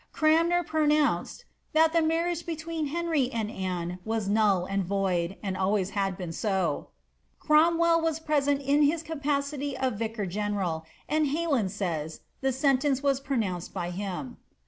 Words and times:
Cranmer 0.13 0.63
pronounced 0.63 1.41
^^ 1.41 1.43
that 1.73 1.93
the 1.93 2.01
marriage 2.01 2.47
between 2.47 2.87
Henry 2.87 3.29
and 3.31 3.51
Anne 3.51 3.99
was 4.03 4.27
null 4.27 4.65
and 4.65 4.83
void, 4.83 5.37
and 5.43 5.55
always 5.55 5.91
had 5.91 6.17
been 6.17 6.31
so.*^ 6.33 6.87
Cromwell 7.39 8.01
was 8.01 8.19
present 8.19 8.63
in 8.63 8.81
his 8.81 9.03
capacity 9.03 9.77
of 9.77 9.99
vicar 9.99 10.25
gen 10.25 10.53
end, 10.55 10.59
aud 10.59 10.83
Ileylin 11.07 11.69
says, 11.69 12.21
the 12.41 12.51
sentence 12.51 13.03
was 13.03 13.19
pro 13.19 13.37
nounced 13.37 13.73
by 13.73 13.91
him. 13.91 14.37